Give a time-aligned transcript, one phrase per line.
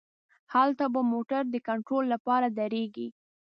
[0.53, 3.07] هلته به موټر د کنترول له پاره دریږي.